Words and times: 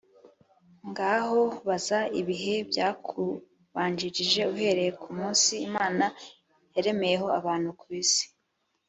ngaho 0.89 1.41
baza 1.67 1.99
ibihe 2.19 2.55
byakubanjirije, 2.69 4.41
uhereye 4.53 4.91
ku 5.01 5.09
munsi 5.17 5.51
imana 5.67 6.05
yaremeyeho 6.75 7.27
abantu 7.39 7.69
ku 7.79 7.87
isi 8.01 8.25